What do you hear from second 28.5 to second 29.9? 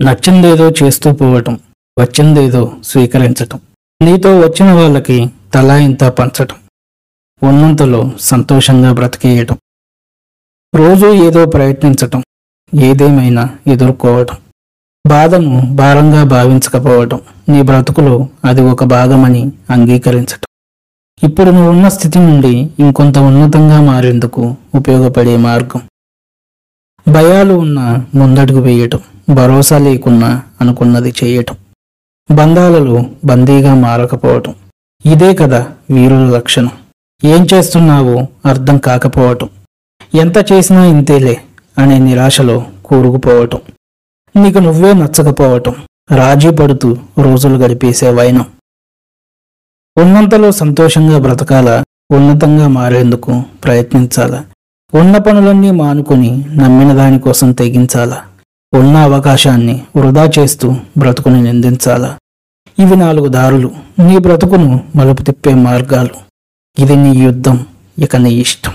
వేయటం. భరోసా